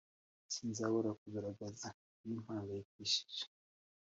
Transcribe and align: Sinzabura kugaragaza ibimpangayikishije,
Sinzabura 0.53 1.09
kugaragaza 1.19 1.87
ibimpangayikishije, 2.23 3.43